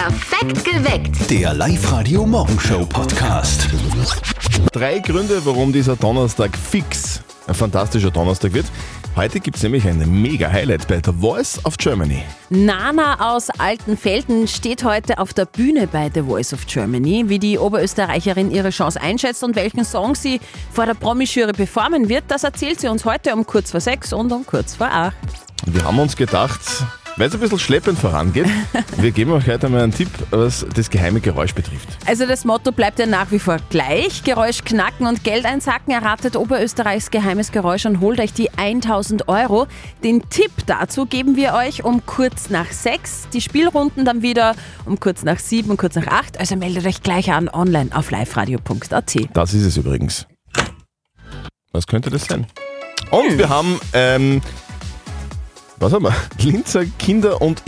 Perfekt 0.00 0.64
geweckt. 0.64 1.30
Der 1.30 1.52
Live-Radio 1.52 2.24
Morgenshow 2.24 2.86
Podcast. 2.86 3.68
Drei 4.72 4.98
Gründe, 4.98 5.44
warum 5.44 5.74
dieser 5.74 5.94
Donnerstag 5.94 6.56
fix 6.56 7.20
ein 7.46 7.54
fantastischer 7.54 8.10
Donnerstag 8.10 8.54
wird. 8.54 8.64
Heute 9.14 9.40
gibt 9.40 9.58
es 9.58 9.62
nämlich 9.62 9.86
ein 9.86 9.98
mega 10.22 10.50
Highlight 10.50 10.88
bei 10.88 11.02
The 11.04 11.12
Voice 11.12 11.62
of 11.66 11.76
Germany. 11.76 12.22
Nana 12.48 13.34
aus 13.34 13.50
Altenfelden 13.50 14.48
steht 14.48 14.84
heute 14.84 15.18
auf 15.18 15.34
der 15.34 15.44
Bühne 15.44 15.86
bei 15.86 16.10
The 16.14 16.22
Voice 16.22 16.54
of 16.54 16.66
Germany. 16.66 17.24
Wie 17.26 17.38
die 17.38 17.58
Oberösterreicherin 17.58 18.50
ihre 18.50 18.70
Chance 18.70 18.98
einschätzt 18.98 19.44
und 19.44 19.54
welchen 19.54 19.84
Song 19.84 20.14
sie 20.14 20.40
vor 20.72 20.86
der 20.86 20.94
Promi-Jury 20.94 21.52
performen 21.52 22.08
wird, 22.08 22.24
das 22.28 22.42
erzählt 22.44 22.80
sie 22.80 22.88
uns 22.88 23.04
heute 23.04 23.34
um 23.34 23.44
kurz 23.44 23.70
vor 23.70 23.80
sechs 23.80 24.14
und 24.14 24.32
um 24.32 24.46
kurz 24.46 24.76
vor 24.76 24.90
acht. 24.90 25.16
Wir 25.66 25.84
haben 25.84 25.98
uns 25.98 26.16
gedacht, 26.16 26.58
weil 27.16 27.28
es 27.28 27.34
ein 27.34 27.40
bisschen 27.40 27.58
schleppend 27.58 27.98
vorangeht, 27.98 28.46
wir 28.96 29.10
geben 29.10 29.32
euch 29.32 29.46
heute 29.46 29.68
mal 29.68 29.82
einen 29.82 29.92
Tipp, 29.92 30.08
was 30.30 30.66
das 30.74 30.90
geheime 30.90 31.20
Geräusch 31.20 31.54
betrifft. 31.54 31.88
Also 32.06 32.26
das 32.26 32.44
Motto 32.44 32.72
bleibt 32.72 32.98
ja 32.98 33.06
nach 33.06 33.30
wie 33.30 33.38
vor 33.38 33.58
gleich. 33.70 34.22
Geräusch 34.24 34.64
knacken 34.64 35.06
und 35.06 35.24
Geld 35.24 35.44
einsacken. 35.44 35.92
Erratet 35.92 36.36
Oberösterreichs 36.36 37.10
geheimes 37.10 37.52
Geräusch 37.52 37.86
und 37.86 38.00
holt 38.00 38.20
euch 38.20 38.32
die 38.32 38.50
1000 38.50 39.28
Euro. 39.28 39.66
Den 40.02 40.28
Tipp 40.30 40.52
dazu 40.66 41.06
geben 41.06 41.36
wir 41.36 41.54
euch 41.54 41.84
um 41.84 42.04
kurz 42.06 42.50
nach 42.50 42.70
sechs. 42.70 43.28
Die 43.32 43.40
Spielrunden 43.40 44.04
dann 44.04 44.22
wieder 44.22 44.54
um 44.86 44.98
kurz 45.00 45.22
nach 45.22 45.38
sieben 45.38 45.70
und 45.70 45.76
kurz 45.76 45.94
nach 45.96 46.06
acht. 46.06 46.38
Also 46.38 46.56
meldet 46.56 46.86
euch 46.86 47.02
gleich 47.02 47.32
an 47.32 47.48
online 47.48 47.90
auf 47.94 48.10
liveradio.at. 48.10 49.16
Das 49.34 49.54
ist 49.54 49.64
es 49.64 49.76
übrigens. 49.76 50.26
Was 51.72 51.86
könnte 51.86 52.10
das 52.10 52.24
sein? 52.24 52.46
Und 53.10 53.38
wir 53.38 53.48
haben, 53.48 53.80
ähm, 53.92 54.40
was 55.80 55.92
haben 55.94 56.04
wir? 56.04 56.14
Linzer 56.38 56.84
Kinder- 56.84 57.40
und 57.40 57.62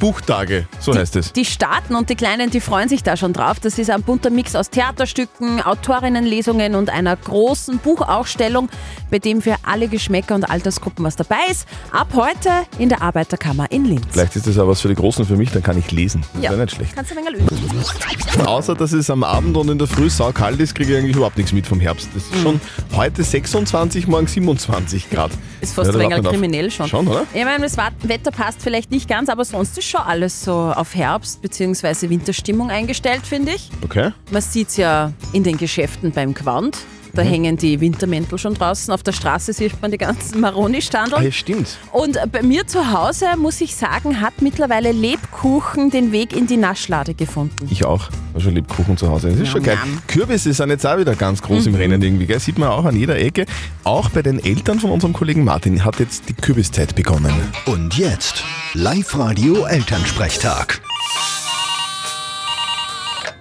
Jugendbuchtage, 0.00 0.66
so 0.78 0.94
heißt 0.94 1.16
es. 1.16 1.32
Die 1.32 1.44
starten 1.44 1.94
und 1.94 2.10
die 2.10 2.14
Kleinen, 2.16 2.50
die 2.50 2.60
freuen 2.60 2.88
sich 2.88 3.02
da 3.02 3.16
schon 3.16 3.32
drauf. 3.32 3.60
Das 3.60 3.78
ist 3.78 3.90
ein 3.90 4.02
bunter 4.02 4.30
Mix 4.30 4.54
aus 4.54 4.70
Theaterstücken, 4.70 5.62
Autorinnenlesungen 5.62 6.74
und 6.74 6.90
einer 6.90 7.16
großen 7.16 7.78
Buchausstellung, 7.78 8.68
bei 9.10 9.18
dem 9.18 9.40
für 9.40 9.56
alle 9.64 9.88
Geschmäcker 9.88 10.34
und 10.34 10.44
Altersgruppen 10.44 11.04
was 11.04 11.16
dabei 11.16 11.36
ist. 11.50 11.66
Ab 11.92 12.08
heute 12.14 12.50
in 12.78 12.88
der 12.88 13.02
Arbeiterkammer 13.02 13.70
in 13.70 13.84
Linz. 13.86 14.06
Vielleicht 14.10 14.36
ist 14.36 14.46
das 14.46 14.58
auch 14.58 14.68
was 14.68 14.80
für 14.80 14.88
die 14.88 14.94
Großen 14.94 15.24
für 15.24 15.36
mich, 15.36 15.50
dann 15.50 15.62
kann 15.62 15.78
ich 15.78 15.90
lesen. 15.90 16.22
Das 16.34 16.42
Ja. 16.44 16.50
wäre 16.50 16.62
nicht 16.64 16.76
schlecht. 16.76 16.94
Kannst 16.94 17.10
du 17.12 17.16
wenig 17.16 17.30
üben. 17.40 18.46
Außer, 18.46 18.74
dass 18.74 18.92
es 18.92 19.08
am 19.10 19.24
Abend 19.24 19.56
und 19.56 19.70
in 19.70 19.78
der 19.78 19.86
Früh 19.86 20.10
saukalt 20.10 20.60
ist, 20.60 20.74
kriege 20.74 20.92
ich 20.92 20.98
eigentlich 20.98 21.16
überhaupt 21.16 21.36
nichts 21.38 21.52
mit 21.52 21.66
vom 21.66 21.80
Herbst. 21.80 22.08
Das 22.14 22.22
ist 22.24 22.42
schon 22.42 22.60
heute 22.94 23.22
26, 23.22 24.06
morgen 24.06 24.26
27 24.26 25.08
Grad. 25.10 25.30
Ist 25.60 25.74
fast 25.74 25.92
Ja, 25.94 25.98
ein 25.98 26.10
wenig 26.10 26.22
kriminell 26.24 26.70
schon. 26.70 26.86
Schon, 26.88 27.08
oder? 27.08 27.24
Ich 27.32 27.44
meine, 27.44 27.62
das 27.62 27.76
Wetter 28.02 28.30
passt 28.30 28.60
vielleicht 28.60 28.90
nicht 28.90 29.08
ganz, 29.08 29.28
aber 29.28 29.44
sonst 29.44 29.78
ist 29.78 29.85
schon 29.88 30.00
alles 30.02 30.44
so 30.44 30.72
auf 30.74 30.94
Herbst- 30.94 31.40
bzw. 31.42 32.08
Winterstimmung 32.08 32.70
eingestellt, 32.70 33.26
finde 33.26 33.52
ich. 33.52 33.70
Okay. 33.82 34.12
Man 34.30 34.42
sieht 34.42 34.68
es 34.68 34.76
ja 34.76 35.12
in 35.32 35.42
den 35.44 35.56
Geschäften 35.56 36.12
beim 36.12 36.34
Quant. 36.34 36.78
Da 37.16 37.24
Mhm. 37.24 37.28
hängen 37.28 37.56
die 37.56 37.80
Wintermäntel 37.80 38.38
schon 38.38 38.52
draußen. 38.54 38.92
Auf 38.92 39.02
der 39.02 39.12
Straße 39.12 39.52
sieht 39.54 39.80
man 39.80 39.90
die 39.90 39.96
ganzen 39.98 40.36
Ah, 40.36 40.40
Maroni-Standeln. 40.50 41.24
ja, 41.24 41.32
stimmt. 41.32 41.78
Und 41.92 42.18
bei 42.30 42.42
mir 42.42 42.66
zu 42.66 42.92
Hause, 42.92 43.26
muss 43.38 43.60
ich 43.62 43.74
sagen, 43.74 44.20
hat 44.20 44.42
mittlerweile 44.42 44.92
Lebkuchen 44.92 45.90
den 45.90 46.12
Weg 46.12 46.34
in 46.36 46.46
die 46.46 46.58
Naschlade 46.58 47.14
gefunden. 47.14 47.66
Ich 47.70 47.84
auch. 47.86 48.10
War 48.34 48.40
schon 48.42 48.54
Lebkuchen 48.54 48.96
zu 48.98 49.08
Hause. 49.08 49.30
Das 49.30 49.40
ist 49.40 49.48
schon 49.48 49.62
geil. 49.62 49.78
Kürbisse 50.06 50.52
sind 50.52 50.68
jetzt 50.68 50.86
auch 50.86 50.98
wieder 50.98 51.14
ganz 51.14 51.40
groß 51.40 51.66
im 51.66 51.74
Rennen 51.74 52.02
irgendwie. 52.02 52.26
Gell? 52.26 52.38
Sieht 52.38 52.58
man 52.58 52.68
auch 52.68 52.84
an 52.84 52.94
jeder 52.94 53.16
Ecke. 53.18 53.46
Auch 53.84 54.10
bei 54.10 54.20
den 54.20 54.44
Eltern 54.44 54.78
von 54.78 54.90
unserem 54.90 55.14
Kollegen 55.14 55.42
Martin 55.42 55.84
hat 55.84 55.98
jetzt 55.98 56.28
die 56.28 56.34
Kürbiszeit 56.34 56.94
begonnen. 56.94 57.32
Und 57.64 57.96
jetzt 57.96 58.44
Live-Radio 58.74 59.64
Elternsprechtag. 59.64 60.82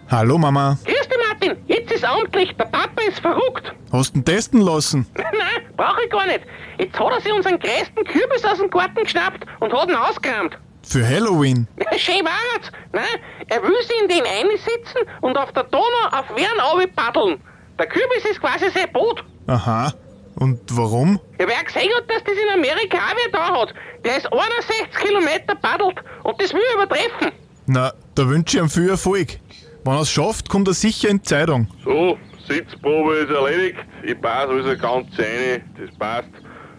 Hallo 0.09 0.37
Mama, 0.37 0.77
Grüß 0.85 0.93
dich, 0.95 1.17
Martin. 1.27 1.57
Jetzt 1.67 1.91
ist 1.91 1.94
amtlich. 2.05 2.55
Der 2.57 2.65
Papa 2.65 3.01
ist 3.07 3.19
verrückt. 3.19 3.73
hast 3.91 4.13
du 4.15 4.19
ihn 4.19 4.25
testen 4.25 4.61
lassen? 4.61 5.07
Nein, 5.15 5.65
brauche 5.75 6.03
ich 6.03 6.09
gar 6.09 6.25
nicht. 6.25 6.41
Jetzt 6.77 6.99
hat 6.99 7.11
er 7.11 7.21
sich 7.21 7.31
unseren 7.33 7.59
größten 7.59 8.03
Kürbis 8.05 8.45
aus 8.45 8.57
dem 8.59 8.69
Garten 8.69 9.03
geschnappt 9.03 9.45
und 9.59 9.73
hat 9.73 9.89
ihn 9.89 9.95
ausgerammt. 9.95 10.57
Für 10.83 11.07
Halloween? 11.07 11.67
Schön 11.97 12.23
war's. 12.23 12.71
Nein, 12.93 13.03
er 13.47 13.63
will 13.63 13.81
sich 13.81 14.01
in 14.01 14.07
den 14.07 14.23
einsitzen 14.23 15.01
und 15.21 15.37
auf 15.37 15.51
der 15.53 15.63
Donau 15.63 16.07
auf 16.11 16.29
Wern 16.35 16.89
paddeln. 16.95 17.41
Der 17.79 17.87
Kürbis 17.87 18.25
ist 18.29 18.39
quasi 18.39 18.69
sein 18.69 18.91
Boot. 18.93 19.23
Aha. 19.47 19.93
Und 20.35 20.59
warum? 20.71 21.19
Ja, 21.39 21.47
wer 21.47 21.63
gesehen 21.63 21.89
hat, 21.95 22.09
dass 22.09 22.23
das 22.23 22.33
in 22.33 22.53
Amerika 22.53 22.97
auch 22.97 23.15
wer 23.15 23.31
da 23.31 23.61
hat, 23.61 23.73
der 24.03 24.17
ist 24.17 24.31
61 24.31 24.89
Kilometer 25.01 25.55
paddelt 25.55 25.97
und 26.23 26.41
das 26.41 26.53
will 26.53 26.61
er 26.71 26.83
übertreffen. 26.83 27.31
Na, 27.67 27.93
da 28.15 28.27
wünsche 28.27 28.57
ich 28.57 28.63
ihm 28.63 28.69
viel 28.69 28.89
Erfolg. 28.89 29.39
Wenn 29.85 29.93
er 29.93 30.01
es 30.01 30.09
schafft, 30.09 30.49
kommt 30.49 30.67
er 30.67 30.73
sicher 30.73 31.09
in 31.09 31.17
die 31.17 31.23
Zeitung. 31.23 31.67
So, 31.83 32.17
Sitzprobe 32.47 33.17
ist 33.17 33.29
erledigt. 33.29 33.77
Ich 34.03 34.19
passe 34.19 34.49
also 34.49 34.75
ganz 34.75 35.07
rein. 35.19 35.63
Das 35.79 35.95
passt. 35.99 36.29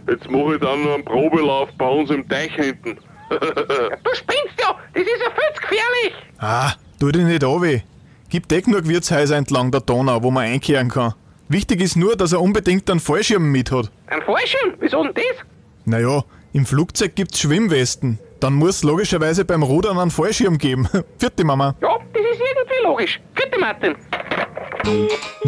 Jetzt 0.08 0.28
mache 0.28 0.54
ich 0.54 0.60
dann 0.60 0.82
noch 0.82 0.94
einen 0.94 1.04
Probelauf 1.04 1.68
bei 1.78 1.88
uns 1.88 2.10
im 2.10 2.28
Teich 2.28 2.52
hinten. 2.54 2.98
Du 3.28 4.14
spinnst 4.14 4.60
ja, 4.60 4.76
das 4.94 5.02
ist 5.02 5.20
ja 5.20 5.30
viel 5.30 5.54
zu 5.54 5.60
gefährlich. 5.60 6.14
Ah, 6.38 6.72
tu 7.00 7.10
dich 7.10 7.24
nicht 7.24 7.42
an 7.42 7.62
weh. 7.62 7.80
Gibt 8.28 8.52
eh 8.52 8.60
genug 8.60 8.86
Wirtshäuser 8.86 9.36
entlang 9.36 9.70
der 9.72 9.80
Donau, 9.80 10.22
wo 10.22 10.30
man 10.30 10.44
einkehren 10.44 10.90
kann. 10.90 11.14
Wichtig 11.48 11.80
ist 11.80 11.96
nur, 11.96 12.16
dass 12.16 12.32
er 12.32 12.40
unbedingt 12.40 12.88
einen 12.88 13.00
Fallschirm 13.00 13.50
mit 13.50 13.72
hat. 13.72 13.90
Ein 14.08 14.22
Fallschirm, 14.22 14.74
wieso 14.78 15.02
denn 15.02 15.14
das? 15.14 15.46
Naja, 15.84 16.24
im 16.52 16.66
Flugzeug 16.66 17.16
gibt's 17.16 17.40
Schwimmwesten. 17.40 18.20
Dann 18.38 18.54
muss 18.54 18.84
logischerweise 18.84 19.44
beim 19.44 19.62
Rudern 19.64 19.98
einen 19.98 20.10
Fallschirm 20.12 20.58
geben. 20.58 20.88
Vierte 21.18 21.44
Mama. 21.44 21.74
Ja, 21.80 21.98
das 22.12 22.22
ist 22.22 22.40
irgendwie 22.76 22.86
logisch. 22.86 23.20
Bitte, 23.34 23.58
Martin. 23.58 23.94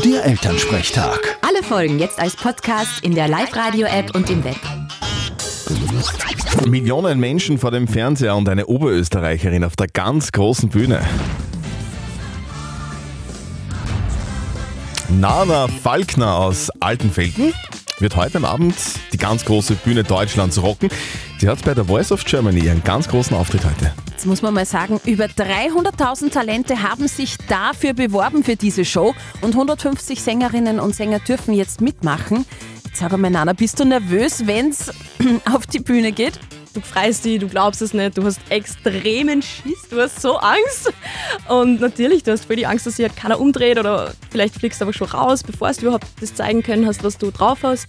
Der 0.05 0.25
Elternsprechtag. 0.25 1.39
Alle 1.47 1.62
Folgen 1.62 1.99
jetzt 1.99 2.19
als 2.21 2.37
Podcast 2.37 3.05
in 3.05 3.15
der 3.15 3.28
Live-Radio-App 3.28 4.15
und 4.15 4.31
im 4.31 4.44
Web. 4.44 4.56
Millionen 6.67 7.21
Menschen 7.21 7.59
vor 7.59 7.71
dem 7.71 7.87
Fernseher 7.87 8.34
und 8.37 8.49
eine 8.49 8.67
Oberösterreicherin 8.67 9.65
auf 9.65 9.77
der 9.77 9.88
ganz 9.88 10.33
großen 10.33 10.69
Bühne. 10.69 11.00
Nana 15.09 15.69
Falkner 15.69 16.37
aus 16.37 16.71
Altenfelden 16.81 17.55
wird 17.99 18.17
heute 18.17 18.38
am 18.38 18.44
Abend 18.44 18.77
die 19.12 19.17
ganz 19.17 19.44
große 19.44 19.75
Bühne 19.75 20.05
Deutschlands 20.05 20.61
rocken. 20.61 20.91
Sie 21.38 21.49
hat 21.49 21.65
bei 21.65 21.75
der 21.75 21.84
Voice 21.84 22.12
of 22.12 22.25
Germany 22.25 22.61
ihren 22.61 22.84
ganz 22.84 23.09
großen 23.09 23.37
Auftritt 23.37 23.65
heute. 23.65 23.93
Jetzt 24.19 24.27
muss 24.27 24.43
man 24.43 24.53
mal 24.53 24.67
sagen, 24.67 25.01
über 25.05 25.27
300.000 25.27 26.33
Talente 26.33 26.83
haben 26.83 27.06
sich 27.06 27.37
dafür 27.49 27.93
beworben 27.93 28.43
für 28.43 28.56
diese 28.56 28.84
Show 28.84 29.15
und 29.43 29.55
150 29.55 30.21
Sängerinnen 30.21 30.81
und 30.81 30.93
Sänger 30.93 31.21
dürfen 31.21 31.55
jetzt 31.55 31.81
mitmachen. 31.81 32.45
Jetzt 32.84 32.99
sag 32.99 33.17
mal, 33.17 33.31
Nana, 33.31 33.53
bist 33.53 33.79
du 33.79 33.84
nervös, 33.84 34.45
wenn's 34.49 34.91
auf 35.55 35.69
die 35.69 35.79
Bühne 35.79 36.11
geht? 36.11 36.41
du 36.75 36.81
freust 36.81 37.25
dich, 37.25 37.39
du 37.39 37.49
glaubst 37.49 37.81
es 37.81 37.95
nicht, 37.95 38.19
du 38.19 38.25
hast 38.25 38.41
extremen 38.51 39.41
Schiss, 39.41 39.89
du 39.89 40.01
hast 40.01 40.21
so 40.21 40.37
Angst. 40.37 40.93
Und 41.49 41.81
natürlich, 41.81 42.23
du 42.23 42.33
hast 42.33 42.45
voll 42.45 42.56
die 42.56 42.67
Angst, 42.67 42.87
dass 42.87 42.97
sich 42.97 43.09
halt 43.09 43.17
keiner 43.17 43.41
umdreht 43.41 43.79
oder 43.79 44.15
vielleicht 44.31 44.56
fliegst 44.56 44.81
du 44.81 44.85
aber 44.85 44.93
schon 44.93 45.09
raus, 45.09 45.43
bevor 45.43 45.73
du 45.73 45.83
überhaupt 45.83 46.06
das 46.21 46.35
zeigen 46.35 46.62
können 46.62 46.87
hast, 46.87 47.05
was 47.05 47.19
du 47.19 47.31
drauf 47.31 47.61
hast. 47.62 47.87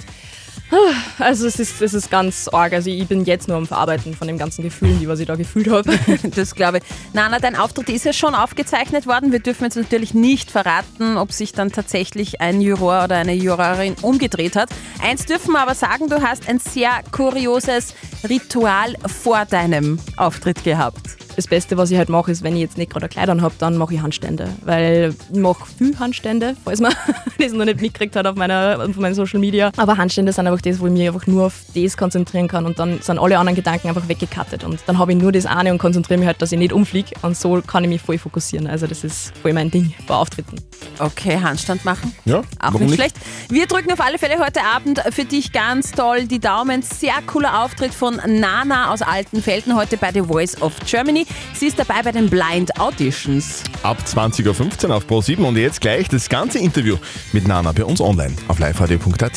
Also 1.18 1.48
es 1.48 1.60
ist, 1.60 1.82
es 1.82 1.94
ist 1.94 2.12
ganz 2.12 2.48
arg. 2.48 2.74
Also 2.74 2.90
ich 2.90 3.08
bin 3.08 3.26
jetzt 3.26 3.48
nur 3.48 3.58
am 3.58 3.68
Verarbeiten 3.68 4.16
von 4.16 4.28
den 4.28 4.38
ganzen 4.38 4.64
Gefühlen, 4.64 5.00
die 5.00 5.08
was 5.08 5.20
ich 5.20 5.28
da 5.28 5.36
gefühlt 5.36 5.70
habe. 5.70 5.90
Das 6.36 6.54
glaube 6.54 6.80
ich. 6.80 6.84
Nana, 7.14 7.40
dein 7.40 7.56
Auftritt 7.56 7.90
ist 7.90 8.06
ja 8.06 8.14
schon 8.14 8.36
aufgezeichnet 8.36 9.08
worden. 9.08 9.32
Wir 9.32 9.40
dürfen 9.40 9.64
jetzt 9.64 9.76
natürlich 9.76 10.14
nicht 10.14 10.52
verraten, 10.52 11.18
ob 11.18 11.32
sich 11.32 11.54
dann 11.54 11.72
tatsächlich 11.72 12.40
ein 12.42 12.62
Juror 12.62 13.06
oder 13.06 13.18
eine 13.18 13.34
Jurorin 13.34 13.96
umgedreht 14.02 14.56
hat. 14.56 14.70
Eins 15.02 15.26
dürfen 15.26 15.54
wir 15.54 15.62
aber 15.62 15.76
sagen, 15.76 16.08
du 16.10 16.22
hast 16.22 16.48
ein 16.48 16.60
sehr 16.60 16.92
kurioses 17.12 17.94
Ritual 18.28 18.96
vor 19.08 19.46
deinem 19.46 20.00
Auftritt 20.18 20.64
gehabt. 20.64 21.18
Das 21.40 21.48
Beste, 21.48 21.78
was 21.78 21.90
ich 21.90 21.98
halt 21.98 22.10
mache, 22.10 22.30
ist, 22.32 22.44
wenn 22.44 22.54
ich 22.54 22.60
jetzt 22.60 22.78
nicht 22.78 22.92
gerade 22.92 23.08
Kleidern 23.08 23.42
habe, 23.42 23.56
dann 23.60 23.78
mache 23.78 23.94
ich 23.94 24.02
Handstände. 24.02 24.50
Weil 24.66 25.16
ich 25.32 25.40
mache 25.40 25.66
viel 25.78 25.98
Handstände, 25.98 26.58
falls 26.66 26.82
man 26.82 26.94
das 27.40 27.54
noch 27.54 27.64
nicht 27.64 27.80
mitgekriegt 27.80 28.18
hat 28.18 28.28
auf, 28.28 28.36
meiner, 28.36 28.78
auf 28.90 28.98
meinen 28.98 29.16
Social 29.16 29.40
Media. 29.40 29.72
Aber 29.78 29.96
Handstände 29.96 30.34
sind 30.34 30.48
einfach 30.48 30.60
das, 30.60 30.82
wo 30.82 30.88
ich 30.88 30.92
mich 30.92 31.08
einfach 31.08 31.28
nur 31.28 31.46
auf 31.46 31.54
das 31.74 31.96
konzentrieren 31.96 32.50
kann 32.50 32.66
und 32.66 32.78
dann 32.78 33.02
sind 33.02 33.20
alle 33.20 33.38
anderen 33.40 33.56
Gedanken 33.56 33.88
einfach 33.88 34.10
weggekattet. 34.10 34.66
Und 34.66 34.82
dann 34.86 34.98
habe 34.98 35.14
ich 35.14 35.18
nur 35.18 35.32
das 35.32 35.46
eine 35.46 35.72
und 35.72 35.78
konzentriere 35.78 36.18
mich 36.20 36.28
halt, 36.28 36.42
dass 36.42 36.52
ich 36.52 36.60
nicht 36.60 36.74
umfliege. 36.74 37.12
Und 37.22 37.38
so 37.38 37.62
kann 37.62 37.86
ich 37.86 37.90
mich 37.90 38.02
voll 38.02 38.18
fokussieren. 38.18 38.68
Also 38.68 38.86
das 38.86 39.06
ist 39.06 39.32
voll 39.42 39.54
mein 39.54 39.72
Ding 39.72 39.94
bei 40.08 40.16
Auftritten. 40.16 40.58
Okay, 41.00 41.40
Handstand 41.42 41.86
machen. 41.86 42.14
Ja, 42.26 42.40
Auch 42.40 42.44
warum 42.60 42.82
nicht, 42.82 43.00
nicht? 43.00 43.00
schlecht. 43.00 43.16
Wir 43.50 43.66
drücken 43.66 43.94
auf 43.94 44.02
alle 44.02 44.18
Fälle 44.18 44.40
heute 44.40 44.60
Abend 44.62 45.02
für 45.12 45.24
dich 45.24 45.54
ganz 45.54 45.92
toll 45.94 46.26
die 46.26 46.40
Daumen. 46.40 46.82
Sehr 46.82 47.14
cooler 47.28 47.64
Auftritt 47.64 47.94
von 47.94 48.20
Nana 48.28 48.92
aus 48.92 49.02
Altenfelden 49.02 49.78
heute 49.78 49.96
bei 49.96 50.12
The 50.12 50.24
Voice 50.24 50.62
of 50.62 50.74
Germany. 50.86 51.26
Sie 51.54 51.68
ist 51.68 51.78
dabei 51.78 52.02
bei 52.04 52.12
den 52.12 52.30
Blind 52.30 52.80
Auditions. 52.80 53.64
Ab 53.84 53.98
20.15 54.06 54.88
Uhr 54.88 54.96
auf 54.96 55.06
Pro7 55.06 55.44
und 55.44 55.58
jetzt 55.58 55.82
gleich 55.82 56.08
das 56.08 56.30
ganze 56.30 56.60
Interview 56.60 56.98
mit 57.34 57.48
Nana 57.48 57.72
bei 57.72 57.86
uns 57.86 58.02
online 58.02 58.36
auf 58.48 58.60
liveradio.at. 58.60 59.34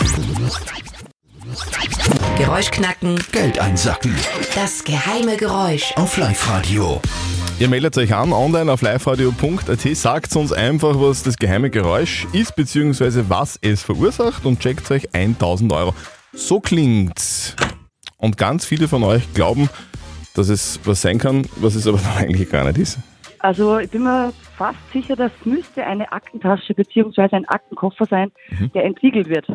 Geräusch 2.38 2.70
knacken, 2.70 3.20
Geld 3.32 3.58
einsacken. 3.58 4.14
das 4.54 4.84
geheime 4.84 5.36
Geräusch. 5.36 5.92
Auf 5.96 6.16
Live-Radio. 6.16 7.00
Ihr 7.58 7.68
meldet 7.68 7.96
euch 7.98 8.14
an 8.14 8.32
online 8.32 8.72
auf 8.72 8.82
liveradio.at, 8.82 9.96
sagt 9.96 10.34
uns 10.34 10.52
einfach, 10.52 10.98
was 10.98 11.22
das 11.22 11.36
geheime 11.36 11.70
Geräusch 11.70 12.26
ist, 12.32 12.56
beziehungsweise 12.56 13.28
was 13.28 13.58
es 13.60 13.82
verursacht 13.82 14.44
und 14.46 14.60
checkt 14.60 14.90
euch 14.90 15.14
1000 15.14 15.72
Euro. 15.72 15.94
So 16.32 16.60
klingt's. 16.60 17.54
Und 18.16 18.36
ganz 18.38 18.64
viele 18.64 18.88
von 18.88 19.02
euch 19.02 19.32
glauben, 19.34 19.68
dass 20.34 20.48
es 20.48 20.80
was 20.84 21.02
sein 21.02 21.18
kann, 21.18 21.46
was 21.56 21.74
es 21.74 21.86
aber 21.86 22.00
eigentlich 22.18 22.50
gar 22.50 22.64
nicht 22.64 22.78
ist. 22.78 22.98
Also 23.38 23.78
ich 23.78 23.90
bin 23.90 24.04
mir 24.04 24.32
fast 24.56 24.78
sicher, 24.92 25.16
das 25.16 25.32
müsste 25.44 25.84
eine 25.84 26.10
Aktentasche 26.12 26.74
bzw. 26.74 27.28
ein 27.32 27.44
Aktenkoffer 27.48 28.06
sein, 28.06 28.30
der 28.72 28.84
entriegelt 28.84 29.28
wird. 29.28 29.48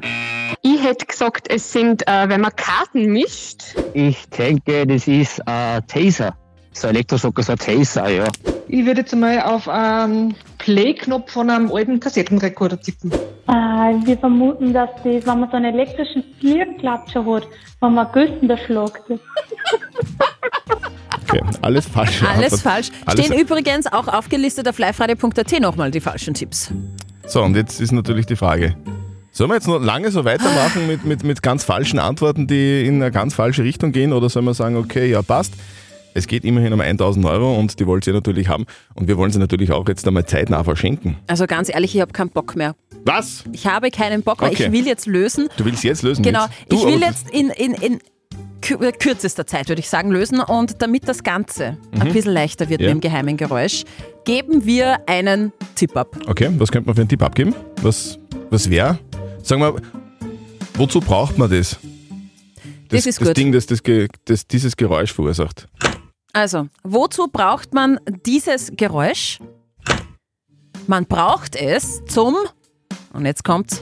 Ich 0.62 0.84
hätte 0.84 1.06
gesagt, 1.06 1.48
es 1.50 1.72
sind, 1.72 2.06
äh, 2.06 2.28
wenn 2.28 2.42
man 2.42 2.52
Karten 2.54 3.14
mischt. 3.14 3.78
Ich 3.94 4.28
denke, 4.30 4.86
das 4.86 5.08
ist 5.08 5.48
ein 5.48 5.88
Taser. 5.88 6.36
So 6.78 6.88
ein 6.88 6.94
Elektroschocker, 6.94 7.42
so 7.42 7.54
ein 7.54 7.58
Taser, 7.58 8.08
ja. 8.08 8.28
Ich 8.68 8.86
würde 8.86 9.02
jetzt 9.02 9.16
mal 9.16 9.42
auf 9.42 9.68
einen 9.68 10.36
Play-Knopf 10.60 11.32
von 11.32 11.50
einem 11.50 11.72
alten 11.72 12.00
Kassettenrekorder 12.00 12.80
tippen. 12.80 13.12
Äh, 13.12 13.52
wir 14.06 14.16
vermuten, 14.20 14.74
dass 14.74 14.92
das, 14.98 15.26
wenn 15.26 15.40
man 15.40 15.50
so 15.50 15.58
einen 15.58 15.74
elektrischen 15.74 16.24
Fliegenklatscher 16.40 17.26
hat, 17.26 17.48
wenn 17.82 17.94
man 17.96 18.12
Güssen 18.12 18.48
da 18.48 18.58
schlagt. 18.58 19.02
Okay, 21.30 21.42
alles 21.62 21.86
falsch. 21.86 22.24
Alles 22.24 22.54
Antwort. 22.54 22.62
falsch. 22.62 22.90
Alles 23.06 23.26
Stehen 23.26 23.38
übrigens 23.38 23.86
auch 23.88 24.08
aufgelistet 24.08 24.66
auf 24.70 24.80
liveradio.at 24.80 25.60
nochmal 25.60 25.92
die 25.92 26.00
falschen 26.00 26.34
Tipps. 26.34 26.72
So, 27.26 27.44
und 27.44 27.54
jetzt 27.58 27.82
ist 27.82 27.92
natürlich 27.92 28.28
die 28.28 28.38
Frage. 28.38 28.78
Sollen 29.34 29.50
wir 29.50 29.56
jetzt 29.56 29.68
noch 29.68 29.82
lange 29.82 30.10
so 30.10 30.24
weitermachen 30.24 30.88
mit, 30.88 31.04
mit, 31.04 31.26
mit 31.26 31.44
ganz 31.44 31.66
falschen 31.66 32.00
Antworten, 32.00 32.48
die 32.48 32.86
in 32.86 33.02
eine 33.02 33.12
ganz 33.12 33.34
falsche 33.34 33.66
Richtung 33.66 33.92
gehen? 33.92 34.14
Oder 34.14 34.30
sollen 34.30 34.46
wir 34.46 34.54
sagen, 34.54 34.78
okay, 34.78 35.12
ja, 35.12 35.22
passt. 35.22 35.54
Es 36.18 36.26
geht 36.26 36.44
immerhin 36.46 36.74
um 36.74 36.82
1000 36.82 37.24
Euro 37.28 37.56
und 37.60 37.80
die 37.80 37.86
wollt 37.86 38.08
ihr 38.08 38.14
natürlich 38.14 38.48
haben. 38.48 38.66
Und 38.96 39.08
wir 39.08 39.18
wollen 39.18 39.32
sie 39.32 39.38
natürlich 39.38 39.72
auch 39.72 39.88
jetzt 39.88 40.08
einmal 40.08 40.26
zeitnah 40.26 40.64
verschenken. 40.64 41.16
Also 41.28 41.46
ganz 41.46 41.70
ehrlich, 41.70 41.94
ich 41.94 42.02
habe 42.02 42.12
keinen 42.12 42.32
Bock 42.32 42.56
mehr. 42.56 42.76
Was? 43.06 43.44
Ich 43.52 43.68
habe 43.68 43.92
keinen 43.92 44.24
Bock 44.24 44.42
mehr. 44.42 44.50
Okay. 44.50 44.66
Ich 44.66 44.72
will 44.72 44.88
jetzt 44.88 45.06
lösen. 45.06 45.48
Du 45.58 45.66
willst 45.66 45.84
jetzt 45.84 46.02
lösen? 46.02 46.24
Genau. 46.24 46.46
Du, 46.70 46.76
ich 46.78 46.86
will 46.86 47.00
jetzt 47.02 47.30
in, 47.30 47.50
in, 47.52 47.74
in 47.76 48.00
kür- 48.64 48.92
kürzester 48.98 49.46
Zeit, 49.46 49.70
würde 49.70 49.80
ich 49.80 49.90
sagen, 49.90 50.10
lösen. 50.10 50.40
Und 50.40 50.82
damit 50.82 51.08
das 51.08 51.22
Ganze 51.24 51.78
ein 51.92 52.08
Mhm. 52.08 52.14
bisschen 52.14 52.34
leichter 52.34 52.68
wird 52.68 52.82
Ja. 52.82 52.88
mit 52.94 52.96
dem 52.96 53.02
geheimen 53.12 53.38
Geräusch, 53.38 53.84
geben 54.26 54.66
wir 54.66 55.08
einen 55.08 55.54
Tipp 55.76 55.96
ab. 55.96 56.18
Okay, 56.28 56.50
was 56.58 56.72
könnte 56.72 56.88
man 56.88 56.96
für 56.96 57.02
einen 57.02 57.10
Tipp 57.10 57.22
abgeben? 57.22 57.54
Was, 57.84 58.18
was 58.50 58.68
wäre? 58.72 58.98
Sagen 59.44 59.62
wir, 59.62 59.76
wozu 60.74 61.00
braucht 61.00 61.38
man 61.38 61.50
das? 61.52 61.78
Das 62.90 63.06
ist 63.06 63.22
das 63.22 63.28
gut. 63.28 63.38
Ding, 63.38 63.52
das, 63.52 63.68
das, 63.68 63.82
das 64.26 64.48
dieses 64.48 64.76
Geräusch 64.76 65.14
verursacht. 65.14 65.68
Also, 66.34 66.68
wozu 66.84 67.28
braucht 67.28 67.74
man 67.74 68.00
dieses 68.26 68.72
Geräusch? 68.76 69.40
Man 70.86 71.06
braucht 71.06 71.56
es 71.56 72.04
zum, 72.06 72.36
und 73.14 73.26
jetzt 73.26 73.44
kommt's, 73.44 73.82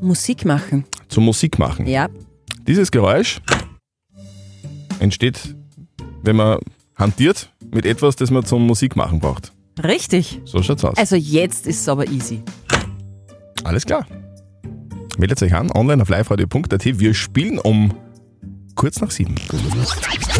Musik 0.00 0.44
machen. 0.44 0.84
Zum 1.08 1.24
Musik 1.24 1.58
machen. 1.58 1.86
Ja. 1.86 2.08
Dieses 2.66 2.90
Geräusch 2.90 3.40
entsteht, 5.00 5.56
wenn 6.22 6.36
man 6.36 6.58
hantiert 6.94 7.52
mit 7.72 7.86
etwas, 7.86 8.16
das 8.16 8.30
man 8.30 8.44
zum 8.44 8.66
Musik 8.66 8.96
machen 8.96 9.20
braucht. 9.20 9.52
Richtig. 9.82 10.40
So 10.44 10.62
schaut's 10.62 10.84
aus. 10.84 10.96
Also 10.96 11.16
jetzt 11.16 11.66
ist 11.66 11.80
es 11.80 11.88
aber 11.88 12.06
easy. 12.08 12.42
Alles 13.64 13.86
klar. 13.86 14.06
Meldet 15.16 15.42
euch 15.42 15.54
an, 15.54 15.70
online 15.72 16.02
auf 16.02 16.08
liveradio.at. 16.08 16.84
Wir 16.84 17.14
spielen 17.14 17.58
um 17.58 17.92
kurz 18.78 19.00
nach 19.00 19.10
sieben. 19.10 19.34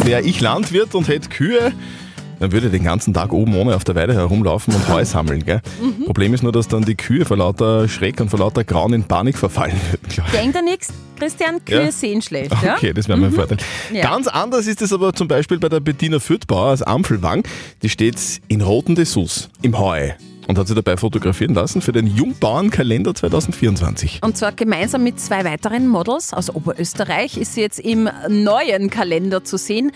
Wäre 0.05 0.23
ich 0.23 0.40
Landwirt 0.40 0.94
und 0.94 1.08
hätte 1.08 1.29
Kühe, 1.29 1.73
dann 2.40 2.52
würde 2.52 2.67
ich 2.67 2.73
den 2.73 2.85
ganzen 2.85 3.12
Tag 3.14 3.32
oben 3.32 3.55
ohne 3.56 3.75
auf 3.75 3.85
der 3.85 3.94
Weide 3.94 4.14
herumlaufen 4.14 4.75
und 4.75 4.88
Heu 4.88 5.05
sammeln. 5.05 5.44
Gell? 5.44 5.61
Mhm. 5.81 6.05
Problem 6.05 6.35
ist 6.35 6.43
nur, 6.43 6.52
dass 6.52 6.69
dann 6.69 6.82
die 6.85 6.94
Kühe 6.94 7.25
vor 7.25 7.37
lauter 7.37 7.88
Schreck 7.88 8.20
und 8.20 8.29
vor 8.31 8.38
lauter 8.38 8.64
Grauen 8.64 8.93
in 8.93 9.05
Panik 9.05 9.37
verfallen 9.38 9.76
würden. 9.90 10.08
glaub. 10.08 10.31
Denk 10.32 10.52
da 10.55 10.62
nichts, 10.62 10.88
Christian, 11.19 11.64
Kühe 11.64 11.85
Ja. 11.85 11.93
sehen 11.93 12.23
schlecht. 12.23 12.52
Ja? 12.62 12.75
Okay, 12.76 12.93
das 12.93 13.08
wäre 13.08 13.19
mein 13.19 13.32
Vorteil. 13.32 13.58
Ja. 13.93 14.02
Ganz 14.02 14.29
anders 14.29 14.67
ist 14.67 14.82
es 14.82 14.93
aber 14.93 15.12
zum 15.12 15.29
Beispiel 15.29 15.58
bei 15.58 15.69
der 15.69 15.81
Bettina 15.81 16.19
Fürthbauer 16.20 16.73
aus 16.73 16.82
Ampfelwang. 16.82 17.43
Die 17.82 17.88
steht 17.88 18.17
in 18.49 18.61
roten 18.61 18.94
Dessous 18.94 19.49
im 19.62 19.79
Heu 19.79 20.11
und 20.46 20.56
hat 20.58 20.67
sie 20.69 20.75
dabei 20.75 20.96
fotografieren 20.96 21.55
lassen 21.55 21.82
für 21.82 21.93
den 21.93 22.06
Jungbauernkalender 22.06 23.14
2024. 23.14 24.20
Und 24.23 24.37
zwar 24.37 24.52
gemeinsam 24.52 25.02
mit 25.05 25.20
zwei 25.20 25.44
weiteren 25.44 25.88
Models 25.88 26.32
aus 26.32 26.49
Oberösterreich 26.55 27.37
ist 27.37 27.55
sie 27.55 27.61
jetzt 27.61 27.79
im 27.81 28.08
neuen 28.29 28.88
Kalender 28.91 29.44
zu 29.44 29.58
sehen. 29.58 29.93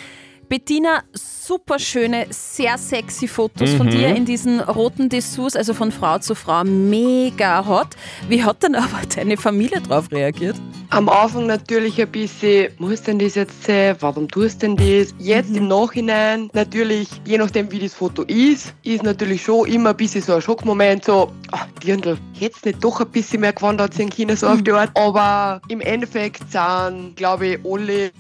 Bettina, 0.49 1.03
super 1.45 1.79
schöne, 1.79 2.27
sehr 2.31 2.79
sexy 2.79 3.27
Fotos 3.27 3.73
von 3.75 3.87
Mhm. 3.87 3.91
dir 3.91 4.15
in 4.15 4.25
diesen 4.25 4.61
roten 4.61 5.09
Dessous, 5.09 5.57
also 5.57 5.75
von 5.75 5.91
Frau 5.91 6.19
zu 6.19 6.35
Frau, 6.37 6.63
mega 6.63 7.67
hot. 7.67 7.89
Wie 8.29 8.45
hat 8.45 8.63
denn 8.63 8.77
aber 8.77 9.01
deine 9.15 9.37
Familie 9.37 9.81
darauf 9.81 10.11
reagiert? 10.13 10.57
Am 10.91 11.09
Anfang 11.09 11.47
natürlich 11.47 12.01
ein 12.01 12.11
bisschen, 12.13 12.69
muss 12.79 13.03
denn 13.03 13.19
das 13.19 13.35
jetzt 13.35 13.65
sein? 13.65 13.97
Warum 14.01 14.29
tust 14.29 14.63
denn 14.63 14.77
das? 14.77 15.15
Jetzt 15.19 15.57
im 15.57 15.67
Nachhinein 15.67 16.49
natürlich, 16.53 17.09
je 17.25 17.39
nachdem 17.39 17.73
wie 17.73 17.81
das 17.81 17.95
Foto 17.95 18.23
ist, 18.23 18.73
ist 18.85 19.03
natürlich 19.03 19.43
schon 19.43 19.67
immer 19.67 19.91
ein 19.91 19.97
bisschen 19.97 20.23
so 20.23 20.35
ein 20.35 20.43
Schockmoment, 20.43 21.05
so, 21.05 21.33
ach, 21.51 21.67
Dirndl, 21.83 22.19
hättest 22.39 22.67
nicht 22.67 22.85
doch 22.85 23.01
ein 23.01 23.09
bisschen 23.09 23.41
mehr 23.41 23.53
gewandert 23.53 23.95
sind 23.95 24.15
können, 24.15 24.37
so 24.37 24.47
auf 24.47 24.63
die 24.63 24.71
Art. 24.71 24.91
Aber 24.95 25.61
im 25.69 25.81
Endeffekt 25.81 26.43
sind, 26.53 27.17
glaube 27.17 27.47
ich, 27.49 27.59
alle 27.65 28.11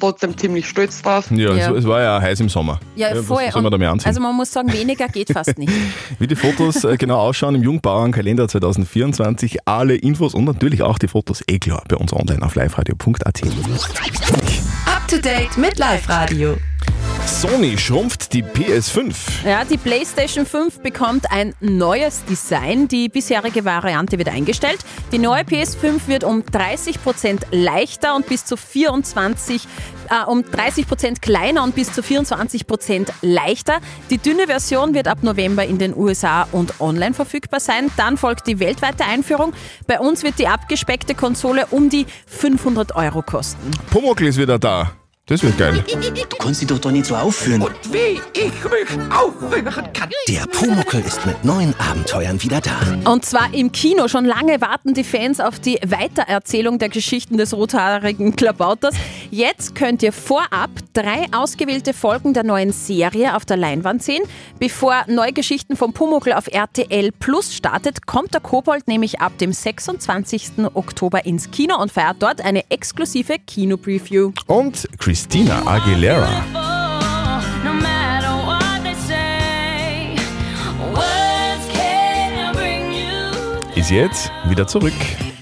trotzdem 0.00 0.36
ziemlich 0.36 0.68
stolz 0.68 1.02
drauf. 1.02 1.30
Ja, 1.30 1.50
Es, 1.50 1.78
es 1.78 1.86
war 1.86 2.00
ja 2.02 2.20
heiß 2.20 2.40
im 2.40 2.48
Sommer. 2.48 2.80
Ja, 2.96 3.14
voll. 3.22 3.44
Was 3.46 3.52
soll 3.52 3.62
man 3.62 3.70
da 3.72 3.78
mehr 3.78 3.90
anziehen? 3.90 4.08
Also 4.08 4.20
man 4.20 4.34
muss 4.34 4.50
sagen, 4.52 4.72
weniger 4.72 5.06
geht 5.08 5.32
fast 5.32 5.58
nicht. 5.58 5.72
Wie 6.18 6.26
die 6.26 6.36
Fotos 6.36 6.84
äh, 6.84 6.96
genau 6.96 7.18
ausschauen 7.18 7.54
im 7.54 7.62
Jungbauernkalender 7.62 8.48
2024, 8.48 9.58
alle 9.66 9.94
Infos 9.94 10.34
und 10.34 10.44
natürlich 10.44 10.82
auch 10.82 10.98
die 10.98 11.08
Fotos 11.08 11.42
eh 11.48 11.58
klar 11.58 11.82
bei 11.88 11.96
uns 11.96 12.12
online 12.12 12.42
auf 12.42 12.54
liveradio.at. 12.54 13.42
Up 14.86 15.08
to 15.08 15.16
date 15.18 15.56
mit 15.56 15.78
Live 15.78 16.08
Radio. 16.08 16.56
Sony 17.26 17.78
schrumpft 17.78 18.32
die 18.32 18.42
PS5. 18.42 19.14
Ja, 19.46 19.64
die 19.64 19.78
PlayStation 19.78 20.44
5 20.44 20.80
bekommt 20.80 21.30
ein 21.30 21.54
neues 21.60 22.24
Design. 22.24 22.88
Die 22.88 23.08
bisherige 23.08 23.64
Variante 23.64 24.18
wird 24.18 24.28
eingestellt. 24.28 24.80
Die 25.12 25.18
neue 25.18 25.42
PS5 25.42 26.06
wird 26.06 26.24
um 26.24 26.42
30% 26.42 27.44
leichter 27.50 28.14
und 28.14 28.26
bis 28.26 28.44
zu 28.44 28.56
24 28.56 29.66
äh, 30.10 30.24
um 30.26 30.40
30% 30.40 31.20
kleiner 31.20 31.62
und 31.62 31.74
bis 31.74 31.92
zu 31.92 32.02
24% 32.02 33.08
leichter. 33.22 33.78
Die 34.10 34.18
dünne 34.18 34.46
Version 34.46 34.92
wird 34.92 35.08
ab 35.08 35.22
November 35.22 35.64
in 35.64 35.78
den 35.78 35.96
USA 35.96 36.46
und 36.52 36.80
online 36.80 37.14
verfügbar 37.14 37.60
sein. 37.60 37.90
Dann 37.96 38.16
folgt 38.16 38.48
die 38.48 38.58
weltweite 38.58 39.04
Einführung. 39.04 39.52
Bei 39.86 40.00
uns 40.00 40.24
wird 40.24 40.38
die 40.38 40.48
abgespeckte 40.48 41.14
Konsole 41.14 41.66
um 41.70 41.88
die 41.88 42.06
500 42.26 42.94
Euro 42.96 43.22
kosten. 43.22 43.70
Pumuckl 43.90 44.26
ist 44.26 44.36
wieder 44.36 44.58
da. 44.58 44.99
Das 45.30 45.44
wird 45.44 45.56
geil. 45.58 45.84
Du 45.86 46.36
kannst 46.38 46.60
dich 46.60 46.66
doch 46.66 46.80
da 46.80 46.90
nicht 46.90 47.06
so 47.06 47.14
aufführen. 47.14 47.62
Und 47.62 47.70
Wie 47.92 48.20
ich 48.34 48.64
mich 48.64 49.12
aufführen 49.16 49.64
kann. 49.92 50.10
der 50.28 50.44
Pumuckel 50.50 51.00
ist 51.06 51.24
mit 51.24 51.44
neuen 51.44 51.72
Abenteuern 51.78 52.42
wieder 52.42 52.60
da. 52.60 52.72
Und 53.08 53.24
zwar 53.24 53.54
im 53.54 53.70
Kino. 53.70 54.08
Schon 54.08 54.24
lange 54.24 54.60
warten 54.60 54.92
die 54.92 55.04
Fans 55.04 55.38
auf 55.38 55.60
die 55.60 55.78
Weitererzählung 55.86 56.80
der 56.80 56.88
Geschichten 56.88 57.36
des 57.36 57.54
rothaarigen 57.54 58.34
Klabauters. 58.34 58.96
Jetzt 59.32 59.76
könnt 59.76 60.02
ihr 60.02 60.12
vorab 60.12 60.70
drei 60.92 61.26
ausgewählte 61.30 61.94
Folgen 61.94 62.34
der 62.34 62.42
neuen 62.42 62.72
Serie 62.72 63.36
auf 63.36 63.44
der 63.44 63.56
Leinwand 63.56 64.02
sehen. 64.02 64.24
Bevor 64.58 65.04
neue 65.06 65.32
Geschichten 65.32 65.76
vom 65.76 65.92
Pumuckl 65.92 66.32
auf 66.32 66.48
RTL 66.48 67.12
Plus 67.12 67.54
startet, 67.54 68.06
kommt 68.06 68.34
der 68.34 68.40
Kobold 68.40 68.88
nämlich 68.88 69.20
ab 69.20 69.38
dem 69.38 69.52
26. 69.52 70.64
Oktober 70.74 71.26
ins 71.26 71.48
Kino 71.52 71.80
und 71.80 71.92
feiert 71.92 72.16
dort 72.18 72.40
eine 72.44 72.68
exklusive 72.70 73.36
Kino-Preview. 73.38 74.32
Und 74.48 74.88
Christina 74.98 75.64
Aguilera. 75.64 76.44
Ist 83.76 83.90
jetzt 83.90 84.32
wieder 84.48 84.66
zurück. 84.66 84.92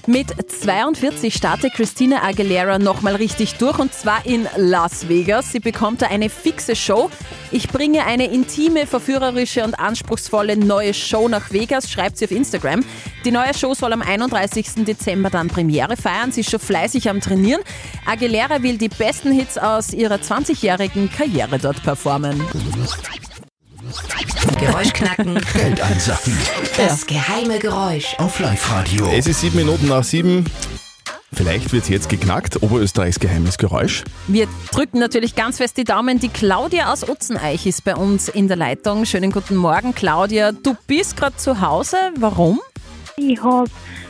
Mit 0.09 0.33
42 0.47 1.35
startet 1.35 1.75
Christina 1.75 2.23
Aguilera 2.23 2.79
nochmal 2.79 3.17
richtig 3.17 3.53
durch 3.59 3.77
und 3.77 3.93
zwar 3.93 4.25
in 4.25 4.47
Las 4.57 5.07
Vegas. 5.07 5.51
Sie 5.51 5.59
bekommt 5.59 6.01
da 6.01 6.07
eine 6.07 6.31
fixe 6.31 6.75
Show. 6.75 7.11
Ich 7.51 7.67
bringe 7.67 8.03
eine 8.03 8.25
intime, 8.25 8.87
verführerische 8.87 9.63
und 9.63 9.79
anspruchsvolle 9.79 10.57
neue 10.57 10.95
Show 10.95 11.27
nach 11.27 11.51
Vegas, 11.51 11.91
schreibt 11.91 12.17
sie 12.17 12.25
auf 12.25 12.31
Instagram. 12.31 12.83
Die 13.23 13.29
neue 13.29 13.53
Show 13.53 13.75
soll 13.75 13.93
am 13.93 14.01
31. 14.01 14.83
Dezember 14.83 15.29
dann 15.29 15.47
Premiere 15.47 15.95
feiern. 15.95 16.31
Sie 16.31 16.41
ist 16.41 16.49
schon 16.49 16.59
fleißig 16.59 17.07
am 17.07 17.21
Trainieren. 17.21 17.61
Aguilera 18.07 18.63
will 18.63 18.79
die 18.79 18.89
besten 18.89 19.31
Hits 19.31 19.59
aus 19.59 19.93
ihrer 19.93 20.15
20-jährigen 20.15 21.11
Karriere 21.11 21.59
dort 21.59 21.83
performen. 21.83 22.41
Geräusch 24.57 24.93
knacken. 24.93 25.39
Geld 25.53 25.81
einsacken. 25.81 26.37
Das 26.77 27.05
geheime 27.05 27.59
Geräusch. 27.59 28.15
Auf 28.17 28.39
Live-Radio. 28.39 29.09
Es 29.13 29.27
ist 29.27 29.41
sieben 29.41 29.57
Minuten 29.57 29.87
nach 29.87 30.03
sieben. 30.03 30.45
Vielleicht 31.33 31.71
wird 31.71 31.87
jetzt 31.89 32.09
geknackt, 32.09 32.61
Oberösterreichs 32.63 33.19
geheimes 33.19 33.57
Geräusch. 33.57 34.03
Wir 34.27 34.47
drücken 34.71 34.99
natürlich 34.99 35.35
ganz 35.35 35.57
fest 35.57 35.77
die 35.77 35.83
Daumen. 35.83 36.19
Die 36.19 36.29
Claudia 36.29 36.91
aus 36.91 37.07
Utzeneich 37.07 37.65
ist 37.65 37.83
bei 37.83 37.95
uns 37.95 38.27
in 38.27 38.47
der 38.47 38.57
Leitung. 38.57 39.05
Schönen 39.05 39.31
guten 39.31 39.55
Morgen, 39.55 39.93
Claudia. 39.93 40.51
Du 40.51 40.75
bist 40.87 41.15
gerade 41.17 41.35
zu 41.37 41.61
Hause. 41.61 41.97
Warum? 42.17 42.59
Ich 43.15 43.41
habe 43.43 43.69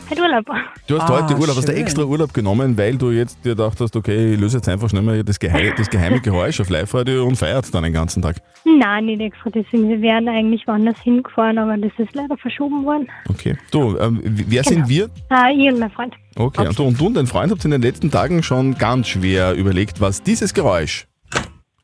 heute 0.10 0.22
Urlaub. 0.22 0.46
Du 0.88 1.00
hast 1.00 1.10
Ah, 1.10 1.22
heute 1.22 1.34
Urlaub, 1.39 1.56
hast 1.58 1.68
du 1.68 1.72
schön. 1.72 1.82
extra 1.82 2.04
Urlaub 2.04 2.34
genommen, 2.34 2.78
weil 2.78 2.96
du 2.98 3.12
jetzt 3.12 3.44
dir 3.46 3.50
gedacht 3.56 3.80
hast, 3.80 3.96
okay, 3.96 4.34
ich 4.34 4.39
löse 4.39 4.58
jetzt 4.58 4.68
einfach 4.70 4.89
schnell 4.89 5.01
mal 5.04 5.24
das, 5.24 5.39
geheime, 5.39 5.74
das 5.78 5.89
geheime 5.89 6.20
Geräusch 6.20 6.60
auf 6.60 6.70
Live-Radio 6.70 7.25
und 7.25 7.36
feiert 7.36 7.74
dann 7.74 7.84
den 7.84 7.94
ganzen 7.94 8.22
Tag. 8.22 8.38
Nein, 8.66 9.06
nicht 9.06 9.22
extra. 9.22 9.50
Deswegen, 9.50 9.89
wir 9.89 10.01
wären 10.01 10.28
eigentlich 10.28 10.66
woanders 10.68 11.00
hingefahren, 11.01 11.58
aber 11.58 11.78
das 11.78 11.92
ist 11.98 12.13
leider 12.16 12.38
verschoben 12.38 12.84
worden. 12.86 13.08
Okay. 13.30 13.56
Du, 13.72 13.98
ähm, 13.98 14.20
wer 14.24 14.63
Genau. 14.63 14.75
sind 14.75 14.89
wir? 14.89 15.10
Ah, 15.30 15.50
ich 15.50 15.72
und 15.72 15.80
mein 15.80 15.92
Freund. 15.92 16.13
Okay, 16.36 16.68
Und, 16.68 16.80
du, 16.80 16.84
und 16.84 17.00
du 17.00 17.08
und 17.08 17.13
dein 17.16 17.28
Freund 17.28 17.51
habt 17.51 17.63
in 17.66 17.72
den 17.72 17.82
letzten 17.82 18.10
Tagen 18.12 18.44
schon 18.44 18.75
ganz 18.78 19.08
schwer 19.08 19.54
überlegt, 19.56 20.00
was 20.01 20.24
dieses 20.24 20.54
Geräusch 20.54 21.06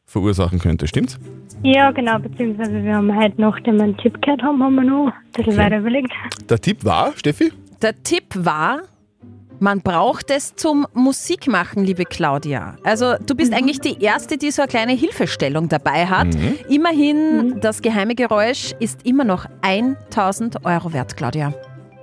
verursachen 0.06 0.60
könnte, 0.60 0.88
stimmt's? 0.88 1.20
Ja, 1.64 1.92
genau, 1.92 2.20
beziehungsweise 2.20 2.84
wir 2.84 2.96
haben 2.96 3.14
heute, 3.16 3.40
nachdem 3.42 3.76
wir 3.78 3.84
einen 3.84 3.98
Tipp 3.98 4.22
gehört 4.22 4.42
haben, 4.44 4.62
haben 4.64 4.76
wir 4.76 4.84
noch 4.84 5.08
ein 5.08 5.14
bisschen 5.36 5.54
Okay. 5.54 5.64
weiter 5.64 5.80
überlegt. 5.80 6.12
Der 6.50 6.60
Tipp 6.60 6.86
war, 6.86 7.12
Steffi? 7.16 7.52
Der 7.82 8.02
Tipp 8.04 8.26
war, 8.36 8.82
man 9.60 9.82
braucht 9.82 10.32
es 10.32 10.56
zum 10.56 10.86
Musikmachen, 10.94 11.84
liebe 11.84 12.04
Claudia. 12.06 12.76
Also 12.84 13.16
du 13.26 13.36
bist 13.36 13.54
eigentlich 13.54 13.80
die 13.80 14.02
Erste, 14.02 14.38
die 14.38 14.52
so 14.52 14.62
eine 14.64 14.70
kleine 14.70 14.92
Hilfestellung 14.94 15.70
dabei 15.70 16.06
hat. 16.08 16.28
Mhm. 16.28 16.56
Immerhin, 16.70 17.60
das 17.62 17.82
geheime 17.82 18.16
Geräusch 18.16 18.74
ist 18.80 19.06
immer 19.06 19.24
noch 19.24 19.46
1000 19.62 20.66
Euro 20.66 20.94
wert, 20.94 21.16
Claudia. 21.18 21.54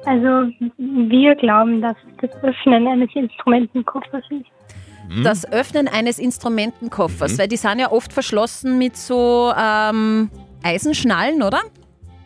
Also, 0.05 0.51
wir 0.79 1.35
glauben, 1.37 1.81
dass 1.81 1.95
das 2.21 2.31
Öffnen 2.43 2.89
eines 2.89 3.11
Instrumentenkoffers 3.15 4.25
ist. 4.31 5.25
Das 5.25 5.51
Öffnen 5.53 5.89
eines 5.89 6.19
Instrumentenkoffers, 6.19 7.35
Mhm. 7.35 7.39
weil 7.39 7.49
die 7.49 7.57
sind 7.57 7.79
ja 7.79 7.93
oft 7.93 8.13
verschlossen 8.13 8.79
mit 8.79 8.97
so 8.97 9.53
ähm, 9.57 10.31
Eisenschnallen, 10.63 11.43
oder? 11.43 11.61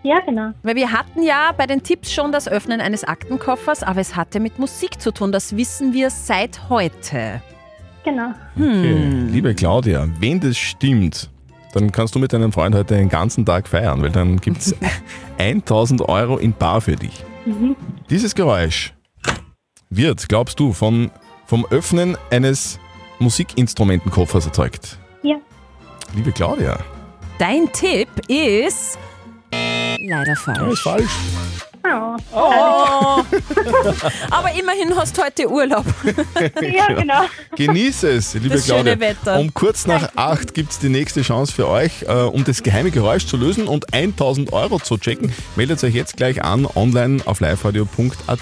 Ja, 0.03 0.21
genau. 0.21 0.53
Weil 0.63 0.77
wir 0.77 0.93
hatten 0.93 1.23
ja 1.23 1.53
bei 1.57 1.67
den 1.67 1.83
Tipps 1.83 2.13
schon 2.13 2.33
das 2.33 2.49
Öffnen 2.49 2.81
eines 2.81 3.05
Aktenkoffers, 3.05 3.83
aber 3.83 4.01
es 4.01 4.15
hatte 4.15 4.41
mit 4.41 4.59
Musik 4.59 5.01
zu 5.01 5.13
tun. 5.13 5.33
Das 5.33 5.57
wissen 5.57 5.93
wir 5.93 6.11
seit 6.11 6.69
heute. 6.69 7.43
Genau. 8.05 8.33
Okay. 8.55 9.27
Liebe 9.31 9.55
Claudia, 9.55 10.07
wenn 10.21 10.39
das 10.39 10.57
stimmt, 10.57 11.29
dann 11.75 11.91
kannst 11.91 12.15
du 12.15 12.21
mit 12.21 12.33
deinem 12.33 12.53
Freund 12.53 12.75
heute 12.75 12.95
den 12.95 13.09
ganzen 13.09 13.45
Tag 13.45 13.67
feiern, 13.67 14.01
weil 14.01 14.11
dann 14.11 14.41
gibt 14.41 14.59
es 14.59 14.77
1000 15.39 16.03
Euro 16.03 16.39
in 16.39 16.53
Bar 16.53 16.81
für 16.81 16.95
dich. 16.95 17.25
Mhm. 17.45 17.75
Dieses 18.09 18.35
Geräusch 18.35 18.95
wird, 19.91 20.29
glaubst 20.29 20.61
du, 20.61 20.73
von, 20.73 21.11
vom 21.47 21.67
Öffnen 21.67 22.17
eines 22.31 22.79
Musikinstrumentenkoffers 23.19 24.47
erzeugt. 24.47 24.99
Ja. 25.23 25.37
Liebe 26.15 26.31
Claudia, 26.31 26.79
Dein 27.39 27.71
Tipp 27.71 28.09
ist 28.29 28.99
leider 30.01 30.37
falsch. 30.37 30.59
das 30.59 30.73
ist 30.73 30.81
falsch. 30.81 31.11
Oh. 31.89 32.17
Oh. 32.35 33.23
Aber 34.31 34.51
immerhin 34.59 34.97
hast 34.97 35.17
du 35.17 35.23
heute 35.23 35.49
Urlaub. 35.49 35.85
Ja, 36.61 36.89
genau. 36.93 37.27
Genieß 37.55 38.03
es, 38.05 38.35
liebe 38.35 38.49
Das 38.57 38.65
Claudia. 38.65 38.93
schöne 38.95 39.01
Wetter. 39.01 39.39
Um 39.39 39.55
kurz 39.55 39.87
nach 39.87 40.09
acht 40.17 40.53
gibt 40.53 40.73
es 40.73 40.79
die 40.81 40.89
nächste 40.89 41.23
Chance 41.23 41.53
für 41.53 41.69
euch, 41.69 42.03
äh, 42.03 42.13
um 42.13 42.43
das 42.45 42.63
geheime 42.65 42.91
Geräusch 42.91 43.27
zu 43.27 43.37
lösen 43.37 43.69
und 43.69 43.95
1000 43.95 44.53
Euro 44.53 44.81
zu 44.81 44.99
checken. 44.99 45.33
Meldet 45.55 45.83
euch 45.85 45.95
jetzt 45.95 46.17
gleich 46.17 46.43
an, 46.43 46.67
online 46.75 47.23
auf 47.25 47.39
liveradio.at. 47.41 48.41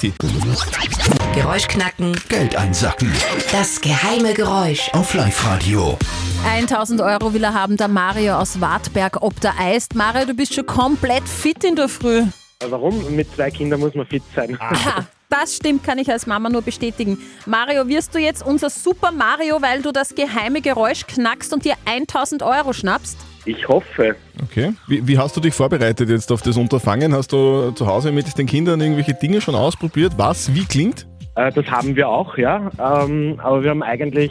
Geräusch 1.35 1.69
knacken. 1.69 2.17
Geld 2.31 2.57
einsacken. 2.57 3.13
Das 3.53 3.81
geheime 3.83 4.33
Geräusch. 4.33 4.89
Auf 4.95 5.13
Live-Radio. 5.13 5.99
1000 6.45 7.01
Euro 7.01 7.33
will 7.33 7.43
er 7.43 7.55
haben, 7.55 7.77
der 7.77 7.89
Mario 7.89 8.35
aus 8.35 8.61
Wartberg 8.61 9.23
ob 9.23 9.41
der 9.41 9.55
Eist. 9.59 9.95
Mario, 9.95 10.27
du 10.27 10.35
bist 10.35 10.55
schon 10.55 10.67
komplett 10.67 11.25
fit 11.25 11.65
in 11.65 11.75
der 11.75 11.89
Früh. 11.89 12.23
Warum? 12.69 13.17
Mit 13.17 13.35
zwei 13.35 13.51
Kindern 13.51 13.81
muss 13.81 13.95
man 13.95 14.07
fit 14.07 14.23
sein. 14.35 14.57
Aha, 14.61 15.07
das 15.31 15.57
stimmt, 15.57 15.85
kann 15.85 15.99
ich 15.99 16.11
als 16.11 16.27
Mama 16.27 16.51
nur 16.51 16.63
bestätigen. 16.63 17.19
Mario, 17.47 17.89
wirst 17.89 18.15
du 18.15 18.19
jetzt 18.19 18.47
unser 18.47 18.69
Super 18.71 19.11
Mario, 19.11 19.63
weil 19.63 19.81
du 19.83 19.91
das 19.91 20.15
geheime 20.15 20.61
Geräusch 20.61 21.07
knackst 21.07 21.53
und 21.53 21.65
dir 21.65 21.75
1000 21.87 22.43
Euro 22.43 22.73
schnappst? 22.73 23.19
Ich 23.47 23.67
hoffe. 23.67 24.17
Okay. 24.43 24.75
Wie, 24.87 25.07
wie 25.07 25.19
hast 25.19 25.37
du 25.37 25.41
dich 25.41 25.55
vorbereitet 25.55 26.09
jetzt 26.09 26.31
auf 26.31 26.43
das 26.43 26.57
Unterfangen? 26.57 27.15
Hast 27.15 27.33
du 27.33 27.73
zu 27.73 27.87
Hause 27.87 28.13
mit 28.13 28.37
den 28.39 28.47
Kindern 28.47 28.81
irgendwelche 28.81 29.15
Dinge 29.15 29.41
schon 29.41 29.55
ausprobiert? 29.55 30.13
Was 30.17 30.55
wie 30.55 30.65
klingt? 30.65 31.07
Äh, 31.37 31.53
das 31.53 31.67
haben 31.67 31.97
wir 31.97 32.09
auch, 32.09 32.39
ja. 32.39 32.71
Ähm, 32.79 33.41
aber 33.43 33.63
wir 33.63 33.71
haben 33.71 33.83
eigentlich 33.83 34.31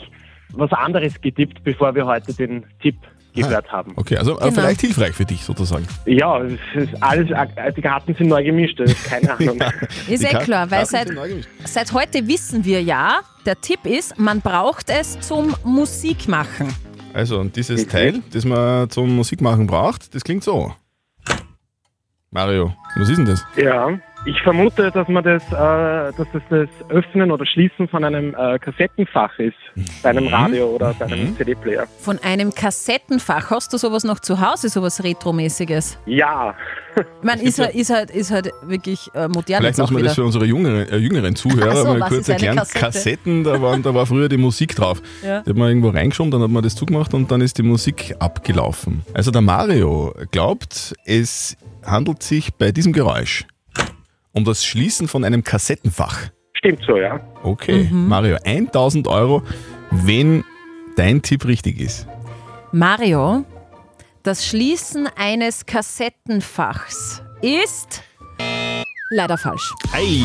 was 0.53 0.72
anderes 0.72 1.19
getippt, 1.22 1.63
bevor 1.63 1.93
wir 1.95 2.05
heute 2.05 2.33
den 2.33 2.65
Tipp 2.81 2.95
gehört 3.36 3.72
haben. 3.72 3.93
Okay, 3.95 4.15
also 4.17 4.36
Genau. 4.36 4.51
vielleicht 4.51 4.81
hilfreich 4.81 5.13
für 5.15 5.25
dich 5.25 5.43
sozusagen. 5.43 5.88
Ja, 6.05 6.39
es 6.43 6.53
ist 6.75 7.01
alles, 7.01 7.29
die 7.75 7.81
Karten 7.81 8.13
sind 8.13 8.27
neu 8.27 8.43
gemischt, 8.43 8.79
das 8.79 8.91
ist 8.91 9.05
keine 9.05 9.31
Ahnung. 9.39 9.60
Ist 10.07 10.22
Die 10.24 10.27
eh 10.27 10.38
klar, 10.39 10.69
weil 10.69 10.86
seit, 10.86 11.07
seit 11.65 11.93
heute 11.93 12.27
wissen 12.27 12.63
wir 12.63 12.83
ja, 12.83 13.22
der 13.45 13.60
Tipp 13.60 13.86
ist, 13.86 14.19
man 14.19 14.41
braucht 14.41 14.89
es 14.91 15.19
zum 15.22 15.55
Musikmachen. 15.63 16.74
Also, 17.15 17.39
und 17.39 17.55
dieses 17.55 17.88
Teil, 17.88 18.22
das 18.31 18.45
man 18.45 18.89
zum 18.91 19.15
Musikmachen 19.15 19.65
braucht, 19.67 20.13
das 20.15 20.24
klingt 20.24 20.43
so. 20.43 20.74
Mario, 22.31 22.74
was 22.95 23.10
ist 23.10 23.17
denn 23.17 23.25
das? 23.25 23.45
Ja, 23.55 23.98
ich 24.25 24.42
vermute, 24.42 24.89
dass 24.92 25.08
man 25.08 25.24
das, 25.24 25.44
äh, 25.51 25.51
dass 25.51 26.27
das 26.32 26.42
das 26.50 26.70
Öffnen 26.89 27.32
oder 27.32 27.46
Schließen 27.46 27.88
von 27.88 28.03
einem 28.03 28.34
äh, 28.36 28.58
Kassettenfach 28.58 29.38
ist, 29.38 29.58
bei 30.01 30.12
einem 30.12 30.27
Radio 30.27 30.68
oder 30.68 30.94
bei 30.98 31.06
einem 31.06 31.36
CD-Player. 31.36 31.86
Von 32.00 32.20
einem 32.20 32.53
Kassettenfach. 32.53 33.51
Hast 33.51 33.74
du 33.74 33.77
sowas 33.77 34.03
noch 34.03 34.20
zu 34.20 34.39
Hause, 34.39 34.70
sowas 34.70 35.03
Retromäßiges? 35.03 35.98
Ja. 36.06 36.56
Ich 36.96 37.03
meine, 37.24 37.42
ist 37.42 37.60
halt, 37.60 37.75
ist 37.75 37.89
halt, 37.89 38.12
ist 38.12 38.32
halt 38.32 38.51
wirklich 38.63 39.10
äh, 39.13 39.27
modern 39.27 39.62
Vielleicht 39.62 39.80
muss 39.80 39.92
man 39.92 40.00
wieder. 40.00 40.10
das 40.10 40.15
für 40.15 40.24
unsere 40.24 40.46
jüngeren, 40.46 40.88
äh, 40.88 40.98
jüngeren 40.98 41.36
Zuhörer 41.36 41.75
so, 41.75 41.88
mal 41.88 42.00
was 42.01 42.10
kurz 42.10 42.30
erklären. 42.30 42.56
Kassette? 42.56 42.80
Kassetten, 42.80 43.44
da, 43.44 43.62
waren, 43.62 43.84
da 43.84 43.94
war 43.94 44.06
früher 44.06 44.30
die 44.30 44.38
Musik 44.38 44.75
drauf. 44.75 45.01
Ja. 45.24 45.42
Die 45.42 45.50
hat 45.50 45.58
man 45.58 45.70
irgendwo 45.70 45.89
reingeschoben, 45.89 46.32
dann 46.32 46.42
hat 46.42 46.51
man 46.51 46.63
das 46.63 46.75
zugemacht 46.75 47.13
und 47.13 47.32
dann 47.32 47.42
ist 47.42 47.58
die 47.58 47.63
Musik 47.63 48.15
abgelaufen. 48.20 49.01
Also 49.13 49.32
der 49.32 49.42
Mario 49.42 50.13
glaubt, 50.32 50.94
es 51.03 51.58
handelt 51.84 52.24
sich 52.24 52.53
bei 52.53 52.72
diesem 52.72 52.94
Geräusch 52.94 53.46
um 54.34 54.44
das 54.44 54.66
Schließen 54.66 55.08
von 55.08 55.24
einem 55.24 55.44
Kassettenfach. 55.44 56.30
Stimmt 56.58 56.82
so, 56.86 56.98
ja. 56.98 57.20
Okay, 57.44 57.88
Mhm. 57.92 58.08
Mario, 58.08 58.38
1000 58.44 59.08
Euro, 59.08 59.44
wenn 59.92 60.44
dein 60.96 61.22
Tipp 61.22 61.46
richtig 61.46 61.80
ist. 61.80 62.08
Mario, 62.72 63.46
das 64.24 64.46
Schließen 64.46 65.08
eines 65.16 65.66
Kassettenfachs 65.66 67.22
ist 67.42 68.02
leider 69.12 69.38
falsch. 69.38 69.72
Ei. 69.92 70.22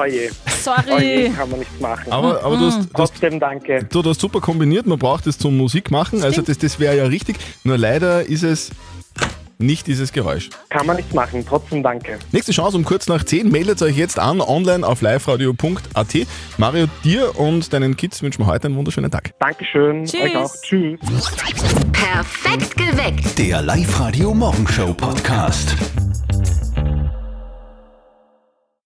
Oje. 0.00 0.30
Sorry. 0.62 0.92
Oje, 0.92 1.30
kann 1.30 1.50
man 1.50 1.58
nichts 1.58 1.78
machen. 1.80 2.10
Aber, 2.12 2.42
aber 2.42 2.56
du, 2.56 2.66
hast, 2.66 2.76
du, 2.78 2.82
hast, 2.82 2.94
Trotzdem 2.94 3.38
danke. 3.40 3.84
du 3.90 4.02
hast 4.02 4.20
super 4.20 4.40
kombiniert, 4.40 4.86
man 4.86 4.98
braucht 4.98 5.26
es 5.26 5.36
zum 5.36 5.56
Musik 5.56 5.90
machen, 5.90 6.22
also 6.22 6.40
das, 6.40 6.56
das 6.56 6.78
wäre 6.80 6.96
ja 6.96 7.04
richtig. 7.04 7.36
Nur 7.64 7.76
leider 7.76 8.24
ist 8.24 8.42
es 8.44 8.70
nicht 9.60 9.86
dieses 9.86 10.12
Geräusch. 10.12 10.50
Kann 10.68 10.86
man 10.86 10.96
nichts 10.96 11.14
machen. 11.14 11.44
Trotzdem 11.46 11.82
danke. 11.82 12.18
Nächste 12.32 12.52
Chance 12.52 12.76
um 12.76 12.84
kurz 12.84 13.08
nach 13.08 13.24
10. 13.24 13.50
Meldet 13.50 13.82
euch 13.82 13.96
jetzt 13.96 14.18
an, 14.18 14.40
online 14.40 14.86
auf 14.86 15.02
liveradio.at. 15.02 16.26
Mario, 16.58 16.86
dir 17.04 17.38
und 17.38 17.72
deinen 17.72 17.96
Kids 17.96 18.22
wünschen 18.22 18.42
wir 18.42 18.46
heute 18.46 18.66
einen 18.66 18.76
wunderschönen 18.76 19.10
Tag. 19.10 19.32
Dankeschön. 19.38 20.04
Tschüss. 20.04 20.20
Euch 20.22 20.36
auch. 20.36 20.54
Tschüss. 20.62 21.00
Perfekt 21.92 22.76
geweckt. 22.76 23.38
Der 23.38 23.62
Live-Radio 23.62 24.34
Morgenshow 24.34 24.92
Podcast. 24.94 25.76